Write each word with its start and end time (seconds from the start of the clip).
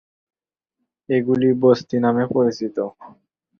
এগুলি 1.09 1.47
"বস্তি" 1.63 1.97
নামে 2.03 2.23
পরিচিত। 2.33 2.77